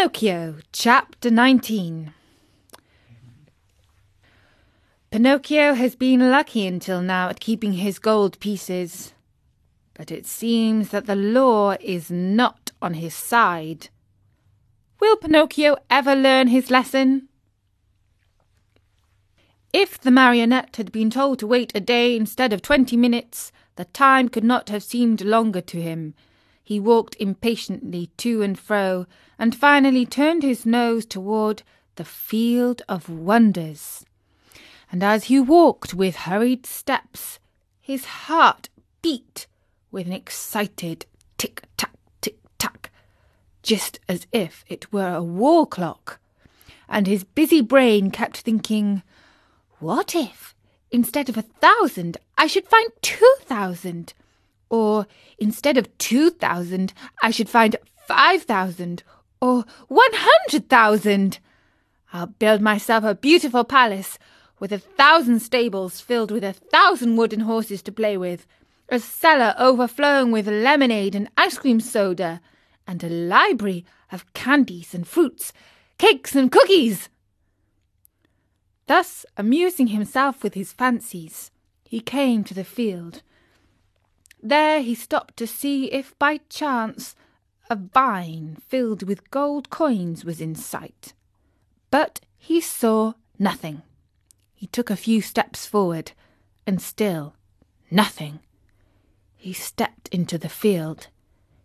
Pinocchio, 0.00 0.56
Chapter 0.72 1.30
19 1.30 2.14
Pinocchio 5.10 5.74
has 5.74 5.94
been 5.94 6.30
lucky 6.30 6.66
until 6.66 7.02
now 7.02 7.28
at 7.28 7.38
keeping 7.38 7.74
his 7.74 7.98
gold 7.98 8.40
pieces, 8.40 9.12
but 9.92 10.10
it 10.10 10.24
seems 10.24 10.88
that 10.88 11.04
the 11.04 11.14
law 11.14 11.76
is 11.82 12.10
not 12.10 12.70
on 12.80 12.94
his 12.94 13.12
side. 13.12 13.90
Will 15.00 15.18
Pinocchio 15.18 15.76
ever 15.90 16.16
learn 16.16 16.48
his 16.48 16.70
lesson? 16.70 17.28
If 19.74 20.00
the 20.00 20.10
marionette 20.10 20.76
had 20.76 20.92
been 20.92 21.10
told 21.10 21.38
to 21.40 21.46
wait 21.46 21.72
a 21.74 21.80
day 21.80 22.16
instead 22.16 22.54
of 22.54 22.62
twenty 22.62 22.96
minutes, 22.96 23.52
the 23.76 23.84
time 23.84 24.30
could 24.30 24.44
not 24.44 24.70
have 24.70 24.82
seemed 24.82 25.20
longer 25.20 25.60
to 25.60 25.82
him. 25.82 26.14
He 26.70 26.78
walked 26.78 27.16
impatiently 27.18 28.12
to 28.18 28.42
and 28.42 28.56
fro, 28.56 29.06
and 29.40 29.56
finally 29.56 30.06
turned 30.06 30.44
his 30.44 30.64
nose 30.64 31.04
toward 31.04 31.64
the 31.96 32.04
field 32.04 32.82
of 32.88 33.08
wonders. 33.08 34.06
And 34.92 35.02
as 35.02 35.24
he 35.24 35.40
walked 35.40 35.94
with 35.94 36.14
hurried 36.14 36.66
steps, 36.66 37.40
his 37.80 38.04
heart 38.04 38.68
beat 39.02 39.48
with 39.90 40.06
an 40.06 40.12
excited 40.12 41.06
tick 41.38 41.64
tack, 41.76 41.96
tick 42.20 42.38
tack, 42.56 42.92
just 43.64 43.98
as 44.08 44.28
if 44.30 44.64
it 44.68 44.92
were 44.92 45.12
a 45.12 45.24
wall 45.24 45.66
clock. 45.66 46.20
And 46.88 47.08
his 47.08 47.24
busy 47.24 47.62
brain 47.62 48.12
kept 48.12 48.42
thinking, 48.42 49.02
What 49.80 50.14
if, 50.14 50.54
instead 50.92 51.28
of 51.28 51.36
a 51.36 51.42
thousand, 51.42 52.18
I 52.38 52.46
should 52.46 52.68
find 52.68 52.92
two 53.02 53.34
thousand? 53.40 54.14
Or 54.70 55.06
instead 55.36 55.76
of 55.76 55.98
two 55.98 56.30
thousand, 56.30 56.94
I 57.22 57.30
should 57.30 57.48
find 57.48 57.76
five 58.06 58.44
thousand 58.44 59.02
or 59.40 59.64
one 59.88 60.12
hundred 60.12 60.68
thousand. 60.68 61.40
I'll 62.12 62.26
build 62.26 62.60
myself 62.60 63.04
a 63.04 63.14
beautiful 63.14 63.64
palace 63.64 64.18
with 64.58 64.72
a 64.72 64.78
thousand 64.78 65.40
stables 65.40 66.00
filled 66.00 66.30
with 66.30 66.44
a 66.44 66.52
thousand 66.52 67.16
wooden 67.16 67.40
horses 67.40 67.82
to 67.82 67.92
play 67.92 68.16
with, 68.16 68.46
a 68.88 68.98
cellar 68.98 69.54
overflowing 69.58 70.30
with 70.30 70.46
lemonade 70.46 71.14
and 71.14 71.30
ice 71.36 71.58
cream 71.58 71.80
soda, 71.80 72.40
and 72.86 73.02
a 73.02 73.08
library 73.08 73.84
of 74.12 74.32
candies 74.34 74.94
and 74.94 75.06
fruits, 75.06 75.52
cakes 75.98 76.34
and 76.34 76.52
cookies. 76.52 77.08
Thus, 78.86 79.24
amusing 79.36 79.88
himself 79.88 80.42
with 80.42 80.54
his 80.54 80.72
fancies, 80.72 81.50
he 81.84 82.00
came 82.00 82.44
to 82.44 82.54
the 82.54 82.64
field 82.64 83.22
there 84.42 84.82
he 84.82 84.94
stopped 84.94 85.36
to 85.36 85.46
see 85.46 85.86
if 85.92 86.18
by 86.18 86.40
chance 86.48 87.14
a 87.68 87.76
vine 87.76 88.56
filled 88.68 89.02
with 89.02 89.30
gold 89.30 89.70
coins 89.70 90.24
was 90.24 90.40
in 90.40 90.54
sight. 90.54 91.12
But 91.90 92.20
he 92.36 92.60
saw 92.60 93.14
nothing. 93.38 93.82
He 94.54 94.66
took 94.66 94.90
a 94.90 94.96
few 94.96 95.22
steps 95.22 95.66
forward, 95.66 96.12
and 96.66 96.82
still 96.82 97.34
nothing. 97.90 98.40
He 99.36 99.52
stepped 99.52 100.08
into 100.08 100.36
the 100.36 100.48
field. 100.48 101.08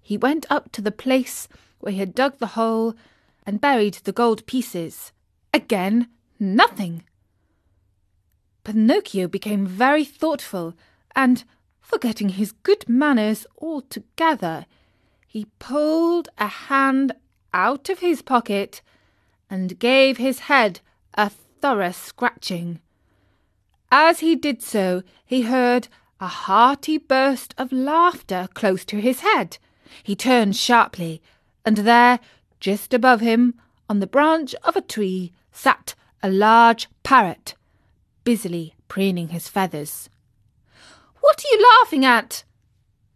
He 0.00 0.16
went 0.16 0.46
up 0.50 0.72
to 0.72 0.82
the 0.82 0.90
place 0.90 1.48
where 1.78 1.92
he 1.92 1.98
had 1.98 2.14
dug 2.14 2.38
the 2.38 2.54
hole 2.58 2.94
and 3.46 3.60
buried 3.60 3.94
the 3.94 4.12
gold 4.12 4.44
pieces. 4.46 5.12
Again, 5.54 6.08
nothing. 6.38 7.04
Pinocchio 8.64 9.28
became 9.28 9.66
very 9.66 10.04
thoughtful 10.04 10.74
and 11.14 11.44
Forgetting 11.90 12.28
his 12.28 12.52
good 12.52 12.88
manners 12.88 13.48
altogether, 13.58 14.64
he 15.26 15.48
pulled 15.58 16.28
a 16.38 16.46
hand 16.46 17.12
out 17.52 17.88
of 17.88 17.98
his 17.98 18.22
pocket 18.22 18.80
and 19.50 19.76
gave 19.76 20.16
his 20.16 20.40
head 20.40 20.78
a 21.14 21.28
thorough 21.60 21.90
scratching. 21.90 22.78
As 23.90 24.20
he 24.20 24.36
did 24.36 24.62
so, 24.62 25.02
he 25.26 25.42
heard 25.42 25.88
a 26.20 26.28
hearty 26.28 26.96
burst 26.96 27.56
of 27.58 27.72
laughter 27.72 28.48
close 28.54 28.84
to 28.84 29.00
his 29.00 29.20
head. 29.20 29.58
He 30.04 30.14
turned 30.14 30.54
sharply, 30.54 31.20
and 31.64 31.78
there, 31.78 32.20
just 32.60 32.94
above 32.94 33.20
him, 33.20 33.54
on 33.88 33.98
the 33.98 34.06
branch 34.06 34.54
of 34.62 34.76
a 34.76 34.80
tree, 34.80 35.32
sat 35.50 35.96
a 36.22 36.30
large 36.30 36.88
parrot, 37.02 37.56
busily 38.22 38.74
preening 38.86 39.30
his 39.30 39.48
feathers. 39.48 40.08
What 41.20 41.40
are 41.44 41.56
you 41.56 41.66
laughing 41.80 42.04
at? 42.04 42.44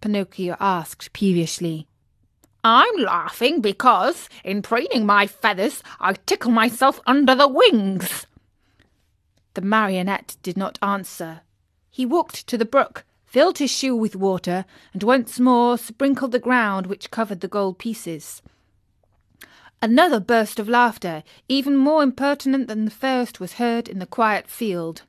Pinocchio 0.01 0.57
asked 0.61 1.13
peevishly. 1.13 1.87
I'm 2.63 2.97
laughing 2.97 3.61
because, 3.61 4.29
in 4.43 4.63
preening 4.63 5.05
my 5.05 5.27
feathers, 5.27 5.83
I 6.01 6.15
tickle 6.15 6.51
myself 6.51 7.01
under 7.07 7.35
the 7.35 7.49
wings. 7.49 8.27
The 9.53 9.61
marionette 9.61 10.37
did 10.43 10.57
not 10.57 10.79
answer. 10.83 11.43
He 11.91 12.07
walked 12.07 12.47
to 12.47 12.59
the 12.59 12.65
brook, 12.65 13.05
filled 13.25 13.59
his 13.59 13.71
shoe 13.71 13.95
with 13.95 14.17
water, 14.17 14.65
and 14.93 15.03
once 15.03 15.39
more 15.39 15.77
sprinkled 15.77 16.33
the 16.33 16.39
ground 16.39 16.87
which 16.87 17.11
covered 17.11 17.41
the 17.41 17.49
gold 17.49 17.79
pieces. 17.79 18.43
Another 19.83 20.19
burst 20.19 20.59
of 20.59 20.69
laughter, 20.69 21.23
even 21.49 21.77
more 21.77 22.03
impertinent 22.03 22.69
than 22.69 22.87
the 22.87 22.91
first, 22.91 23.41
was 23.41 23.55
heard 23.55 23.89
in 23.89 23.99
the 23.99 24.07
quiet 24.07 24.49
field. 24.49 25.03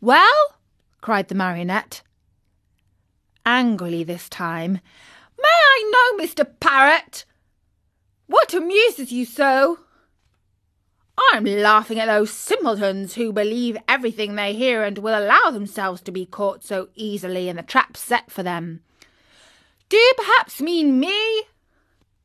Well, 0.00 0.57
cried 1.00 1.28
the 1.28 1.34
marionette. 1.34 2.02
Angrily 3.44 4.04
this 4.04 4.28
time. 4.28 4.80
May 5.38 5.48
I 5.48 5.90
know, 5.92 6.24
Mr. 6.24 6.46
Parrot? 6.60 7.24
What 8.26 8.52
amuses 8.52 9.12
you 9.12 9.24
so? 9.24 9.80
I'm 11.32 11.44
laughing 11.44 11.98
at 11.98 12.06
those 12.06 12.30
simpletons 12.30 13.14
who 13.14 13.32
believe 13.32 13.76
everything 13.88 14.34
they 14.34 14.54
hear 14.54 14.84
and 14.84 14.98
will 14.98 15.18
allow 15.18 15.50
themselves 15.50 16.00
to 16.02 16.12
be 16.12 16.26
caught 16.26 16.62
so 16.62 16.88
easily 16.94 17.48
in 17.48 17.56
the 17.56 17.62
trap 17.62 17.96
set 17.96 18.30
for 18.30 18.42
them. 18.42 18.80
Do 19.88 19.96
you 19.96 20.12
perhaps 20.16 20.60
mean 20.60 21.00
me? 21.00 21.42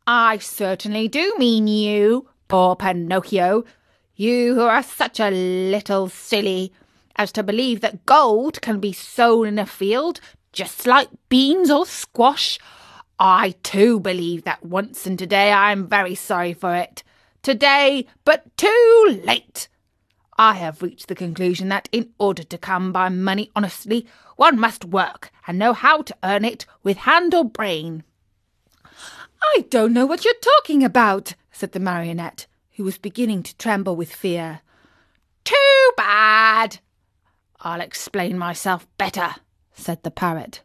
I 0.06 0.38
certainly 0.38 1.08
do 1.08 1.34
mean 1.38 1.68
you, 1.68 2.30
poor 2.50 2.76
Pinocchio. 2.76 3.64
You 4.16 4.54
who 4.56 4.62
are 4.62 4.84
such 4.84 5.20
a 5.20 5.32
little 5.32 6.10
silly 6.10 6.74
as 7.16 7.32
to 7.34 7.44
believe 7.44 7.82
that 7.82 8.06
gold 8.06 8.62
can 8.62 8.80
be 8.80 8.94
sown 8.94 9.48
in 9.48 9.60
a 9.60 9.66
field 9.66 10.20
just 10.52 10.86
like 10.86 11.10
beans 11.30 11.70
or 11.70 11.86
squash. 11.86 12.60
I 13.20 13.56
too 13.64 14.00
believe 14.00 14.44
that 14.44 14.66
once, 14.66 15.06
and 15.06 15.18
today 15.18 15.52
I 15.52 15.72
am 15.72 15.88
very 15.88 16.16
sorry 16.16 16.54
for 16.54 16.76
it. 16.76 17.04
Today, 17.42 18.08
but 18.24 18.56
too 18.58 19.22
late. 19.26 19.68
I 20.38 20.54
have 20.54 20.82
reached 20.82 21.08
the 21.08 21.16
conclusion 21.16 21.70
that 21.70 21.90
in 21.92 22.10
order 22.18 22.44
to 22.44 22.58
come 22.58 22.92
by 22.92 23.10
money 23.10 23.52
honestly, 23.56 24.08
one 24.36 24.60
must 24.60 24.86
work 24.86 25.32
and 25.46 25.60
know 25.60 25.74
how 25.74 26.02
to 26.02 26.16
earn 26.24 26.44
it 26.44 26.66
with 26.84 26.98
hand 26.98 27.34
or 27.34 27.46
brain. 27.46 28.04
I 29.42 29.66
don't 29.70 29.94
know 29.94 30.06
what 30.06 30.24
you're 30.24 30.34
talking 30.42 30.84
about, 30.84 31.36
said 31.52 31.74
the 31.74 31.80
marionette, 31.80 32.48
who 32.78 32.84
was 32.84 32.98
beginning 32.98 33.44
to 33.44 33.58
tremble 33.58 33.96
with 33.96 34.14
fear. 34.14 34.62
Too 35.44 35.92
bad, 35.98 36.80
I'll 37.64 37.82
explain 37.82 38.38
myself 38.38 38.86
better, 38.98 39.36
said 39.74 40.04
the 40.04 40.12
parrot. 40.12 40.62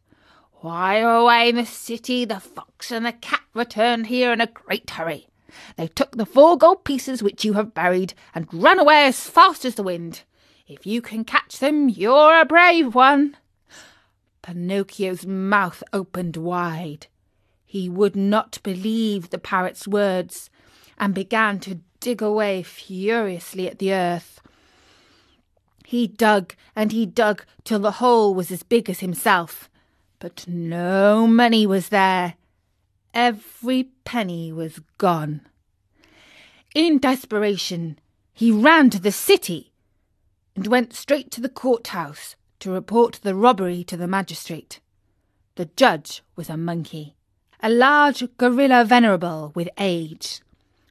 While 0.61 1.23
away 1.23 1.51
in 1.51 1.55
the 1.55 1.65
city, 1.65 2.25
the 2.25 2.41
fox 2.41 2.91
and 2.91 3.07
the 3.07 3.13
cat 3.13 3.43
returned 3.55 4.09
here 4.09 4.33
in 4.33 4.41
a 4.41 4.49
great 4.49 4.91
hurry. 4.91 5.29
They 5.77 5.87
took 5.87 6.17
the 6.17 6.27
four 6.27 6.59
gold 6.59 6.83
pieces 6.85 7.23
which 7.23 7.45
you 7.45 7.53
have 7.53 7.73
buried 7.73 8.15
and 8.35 8.53
ran 8.53 8.81
away 8.81 9.07
as 9.07 9.31
fast 9.31 9.65
as 9.65 9.77
the 9.77 9.85
wind. 9.85 10.23
If 10.67 10.87
you 10.87 11.01
can 11.01 11.25
catch 11.25 11.61
them, 11.61 11.89
you're 11.89 12.41
a 12.41 12.45
brave 12.45 12.97
one. 12.97 13.37
Pinocchio's 14.43 15.25
mouth 15.25 15.85
opened 15.93 16.37
wide. 16.37 17.07
He 17.65 17.89
would 17.89 18.17
not 18.17 18.59
believe 18.65 19.31
the 19.31 19.39
parrot's 19.39 19.87
words 19.87 20.51
and 20.99 21.15
began 21.15 21.61
to 21.61 21.81
dig 22.01 22.21
away 22.21 22.65
furiously 22.65 23.69
at 23.69 23.79
the 23.79 23.93
earth. 23.93 24.38
He 25.89 26.07
dug 26.07 26.55
and 26.77 26.93
he 26.93 27.07
dug 27.07 27.47
till 27.65 27.79
the 27.79 27.93
hole 27.93 28.35
was 28.35 28.51
as 28.51 28.63
big 28.63 28.91
as 28.91 29.01
himself, 29.01 29.71
but 30.19 30.47
no 30.47 31.27
money 31.27 31.67
was 31.67 31.89
there. 31.89 32.35
Every 33.15 33.85
penny 34.05 34.53
was 34.53 34.81
gone. 34.99 35.41
In 36.75 36.99
desperation, 36.99 37.99
he 38.35 38.53
ran 38.53 38.91
to 38.91 39.01
the 39.01 39.11
city 39.11 39.73
and 40.55 40.67
went 40.67 40.93
straight 40.93 41.31
to 41.31 41.41
the 41.41 41.49
courthouse 41.49 42.37
to 42.61 42.71
report 42.71 43.21
the 43.23 43.35
robbery 43.35 43.83
to 43.85 43.97
the 43.97 44.07
magistrate. 44.07 44.81
The 45.55 45.71
judge 45.75 46.23
was 46.37 46.51
a 46.51 46.59
monkey, 46.59 47.15
a 47.63 47.71
large 47.71 48.23
gorilla 48.37 48.85
venerable 48.85 49.53
with 49.55 49.71
age. 49.79 50.43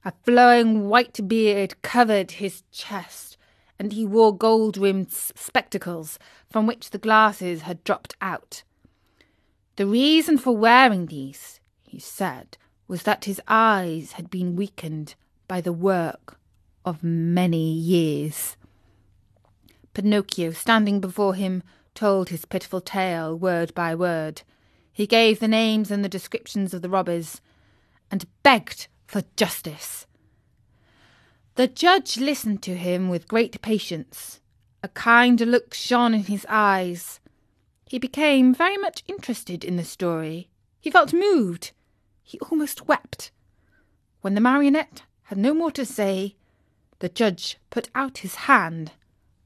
A 0.03 0.13
flowing 0.23 0.89
white 0.89 1.27
beard 1.27 1.79
covered 1.83 2.31
his 2.41 2.63
chest 2.71 3.36
and 3.79 3.93
he 3.93 4.05
wore 4.05 4.35
gold 4.35 4.77
rimmed 4.77 5.11
spectacles 5.11 6.17
from 6.49 6.65
which 6.65 6.89
the 6.89 6.97
glasses 6.97 7.61
had 7.61 7.83
dropped 7.83 8.15
out. 8.21 8.63
The 9.75 9.85
reason 9.85 10.37
for 10.37 10.57
wearing 10.57 11.05
these, 11.05 11.59
he 11.83 11.99
said, 11.99 12.57
was 12.87 13.03
that 13.03 13.25
his 13.25 13.41
eyes 13.47 14.13
had 14.13 14.29
been 14.29 14.55
weakened 14.55 15.15
by 15.47 15.61
the 15.61 15.73
work 15.73 16.39
of 16.83 17.03
many 17.03 17.71
years. 17.71 18.57
Pinocchio, 19.93 20.51
standing 20.51 20.99
before 20.99 21.35
him, 21.35 21.61
told 21.93 22.29
his 22.29 22.45
pitiful 22.45 22.81
tale 22.81 23.37
word 23.37 23.73
by 23.75 23.93
word. 23.93 24.41
He 24.91 25.05
gave 25.05 25.39
the 25.39 25.47
names 25.47 25.91
and 25.91 26.03
the 26.03 26.09
descriptions 26.09 26.73
of 26.73 26.81
the 26.81 26.89
robbers, 26.89 27.41
and 28.09 28.25
begged 28.41 28.87
for 29.05 29.21
justice. 29.35 30.06
The 31.57 31.67
judge 31.67 32.17
listened 32.17 32.61
to 32.63 32.77
him 32.77 33.09
with 33.09 33.27
great 33.27 33.59
patience. 33.63 34.41
A 34.83 34.89
kind 34.89 35.41
look 35.41 35.73
shone 35.73 36.13
in 36.13 36.25
his 36.25 36.45
eyes. 36.47 37.19
He 37.87 37.97
became 37.97 38.53
very 38.53 38.77
much 38.77 39.03
interested 39.07 39.65
in 39.65 39.75
the 39.75 39.83
story. 39.83 40.49
He 40.79 40.91
felt 40.91 41.13
moved. 41.13 41.71
He 42.21 42.37
almost 42.41 42.87
wept. 42.87 43.31
When 44.21 44.35
the 44.35 44.41
marionette 44.41 45.01
had 45.23 45.39
no 45.39 45.55
more 45.55 45.71
to 45.71 45.83
say, 45.83 46.35
the 46.99 47.09
judge 47.09 47.57
put 47.71 47.89
out 47.95 48.19
his 48.19 48.35
hand 48.45 48.91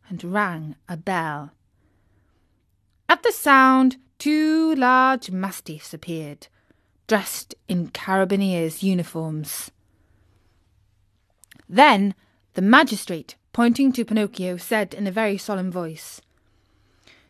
and 0.10 0.22
rang 0.22 0.76
a 0.90 0.98
bell. 0.98 1.52
At 3.08 3.24
the 3.24 3.32
sound, 3.32 3.96
two 4.20 4.76
large 4.76 5.32
mastiffs 5.32 5.94
appeared, 5.94 6.50
dressed 7.08 7.56
in 7.70 7.88
carabineers' 7.88 8.84
uniforms. 8.84 9.72
Then 11.72 12.16
the 12.54 12.62
magistrate, 12.62 13.38
pointing 13.54 13.94
to 13.94 14.04
Pinocchio, 14.04 14.58
said 14.58 14.94
in 14.94 15.08
a 15.08 15.12
very 15.12 15.38
solemn 15.38 15.72
voice, 15.72 16.22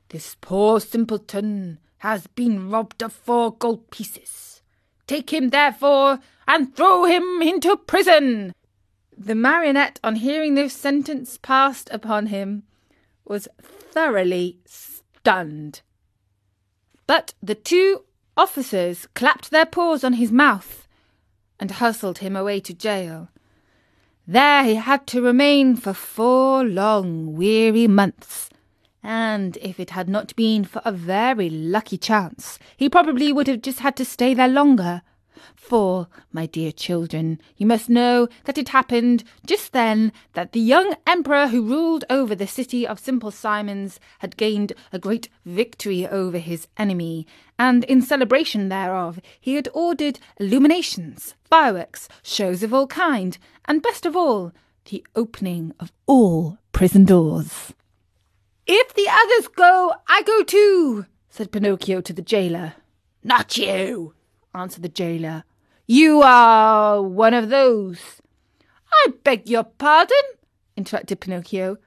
This 0.09 0.35
poor 0.41 0.79
simpleton 0.79 1.77
has 1.99 2.25
been 2.25 2.71
robbed 2.71 3.03
of 3.03 3.13
four 3.13 3.53
gold 3.53 3.91
pieces. 3.91 4.63
Take 5.05 5.31
him, 5.31 5.49
therefore, 5.49 6.19
and 6.47 6.75
throw 6.75 7.05
him 7.05 7.43
into 7.43 7.77
prison. 7.77 8.55
The 9.15 9.35
marionette, 9.35 9.99
on 10.03 10.15
hearing 10.15 10.55
this 10.55 10.73
sentence 10.73 11.37
passed 11.37 11.87
upon 11.91 12.25
him, 12.27 12.63
was 13.23 13.47
thoroughly 13.61 14.57
stunned. 14.65 15.81
But 17.05 17.35
the 17.43 17.53
two 17.53 18.05
officers 18.35 19.05
clapped 19.13 19.51
their 19.51 19.67
paws 19.67 20.03
on 20.03 20.13
his 20.13 20.31
mouth 20.31 20.87
and 21.59 21.69
hustled 21.69 22.17
him 22.19 22.35
away 22.35 22.59
to 22.61 22.73
jail. 22.73 23.29
There 24.31 24.63
he 24.63 24.75
had 24.75 25.07
to 25.07 25.21
remain 25.21 25.75
for 25.75 25.91
four 25.93 26.63
long, 26.63 27.35
weary 27.35 27.85
months, 27.85 28.49
and 29.03 29.57
if 29.57 29.77
it 29.77 29.89
had 29.89 30.07
not 30.07 30.33
been 30.37 30.63
for 30.63 30.81
a 30.85 30.91
very 30.93 31.49
lucky 31.49 31.97
chance, 31.97 32.57
he 32.77 32.87
probably 32.87 33.33
would 33.33 33.47
have 33.47 33.61
just 33.61 33.79
had 33.79 33.97
to 33.97 34.05
stay 34.05 34.33
there 34.33 34.47
longer. 34.47 35.01
For, 35.55 36.07
my 36.31 36.45
dear 36.45 36.71
children, 36.71 37.39
you 37.57 37.65
must 37.65 37.89
know 37.89 38.27
that 38.45 38.57
it 38.57 38.69
happened 38.69 39.23
just 39.45 39.73
then 39.73 40.11
that 40.33 40.51
the 40.51 40.59
young 40.59 40.95
emperor 41.05 41.47
who 41.47 41.67
ruled 41.67 42.05
over 42.09 42.35
the 42.35 42.47
city 42.47 42.87
of 42.87 42.99
Simple 42.99 43.31
Simons 43.31 43.99
had 44.19 44.37
gained 44.37 44.73
a 44.91 44.99
great 44.99 45.29
victory 45.45 46.07
over 46.07 46.37
his 46.37 46.67
enemy, 46.77 47.25
and 47.57 47.83
in 47.85 48.01
celebration 48.01 48.69
thereof 48.69 49.19
he 49.39 49.55
had 49.55 49.69
ordered 49.73 50.19
illuminations, 50.39 51.35
fireworks, 51.43 52.07
shows 52.23 52.63
of 52.63 52.73
all 52.73 52.87
kind, 52.87 53.37
and 53.65 53.81
best 53.81 54.05
of 54.05 54.15
all, 54.15 54.51
the 54.89 55.05
opening 55.15 55.73
of 55.79 55.91
all 56.05 56.57
prison 56.71 57.05
doors. 57.05 57.73
If 58.67 58.93
the 58.93 59.07
others 59.09 59.47
go, 59.49 59.93
I 60.07 60.23
go 60.23 60.43
too, 60.43 61.05
said 61.29 61.51
Pinocchio 61.51 62.01
to 62.01 62.13
the 62.13 62.21
jailer. 62.21 62.73
Not 63.23 63.57
you, 63.57 64.13
answered 64.53 64.83
the 64.83 64.89
jailer. 64.89 65.43
You 65.87 66.21
are 66.21 67.01
one 67.01 67.33
of 67.33 67.49
those. 67.49 68.21
I 68.91 69.13
beg 69.23 69.49
your 69.49 69.63
pardon, 69.63 70.17
interrupted 70.75 71.19
Pinocchio. 71.19 71.77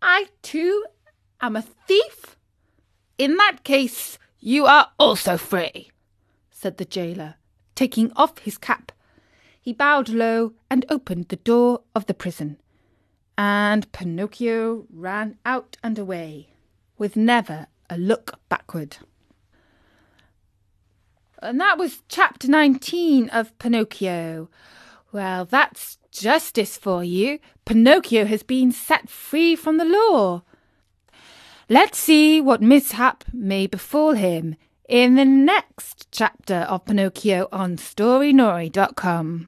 I 0.00 0.28
too 0.42 0.84
am 1.40 1.56
a 1.56 1.62
thief? 1.62 2.36
In 3.16 3.36
that 3.36 3.64
case, 3.64 4.18
you 4.40 4.66
are 4.66 4.92
also 4.98 5.36
free, 5.36 5.90
said 6.50 6.78
the 6.78 6.84
jailer, 6.84 7.34
taking 7.74 8.12
off 8.14 8.38
his 8.38 8.58
cap. 8.58 8.92
He 9.60 9.72
bowed 9.72 10.08
low 10.08 10.52
and 10.70 10.86
opened 10.88 11.28
the 11.28 11.36
door 11.36 11.82
of 11.94 12.06
the 12.06 12.14
prison, 12.14 12.58
and 13.36 13.90
Pinocchio 13.92 14.86
ran 14.90 15.36
out 15.44 15.76
and 15.82 15.98
away, 15.98 16.50
with 16.96 17.16
never 17.16 17.66
a 17.90 17.98
look 17.98 18.38
backward. 18.48 18.98
And 21.40 21.60
that 21.60 21.78
was 21.78 22.02
chapter 22.08 22.48
19 22.48 23.28
of 23.30 23.56
Pinocchio. 23.58 24.48
Well, 25.12 25.44
that's 25.44 25.98
justice 26.10 26.76
for 26.76 27.04
you. 27.04 27.38
Pinocchio 27.64 28.24
has 28.24 28.42
been 28.42 28.72
set 28.72 29.08
free 29.08 29.54
from 29.54 29.76
the 29.76 29.84
law. 29.84 30.42
Let's 31.68 31.98
see 31.98 32.40
what 32.40 32.60
mishap 32.60 33.24
may 33.32 33.66
befall 33.66 34.12
him 34.14 34.56
in 34.88 35.14
the 35.14 35.24
next 35.24 36.08
chapter 36.10 36.66
of 36.68 36.84
Pinocchio 36.86 37.46
on 37.52 37.76
Storynory.com. 37.76 39.46